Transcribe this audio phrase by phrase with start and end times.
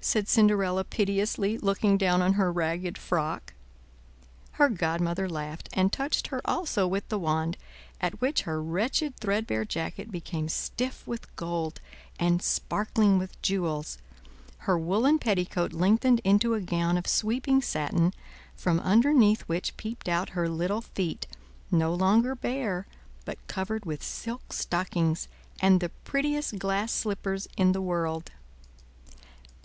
[0.00, 3.52] said Cinderella piteously, looking down on her ragged frock.
[4.52, 7.56] Her godmother laughed, and touched her also with the wand;
[8.00, 11.80] at which her wretched threadbare jacket became stiff with gold,
[12.20, 13.98] and sparkling with jewels;
[14.58, 18.14] her woolen petticoat lengthened into a gown of sweeping satin,
[18.54, 21.26] from underneath which peeped out her little feet,
[21.72, 22.86] no longer bare,
[23.24, 25.26] but covered with silk stockings,
[25.58, 28.30] and the prettiest glass slippers in the world.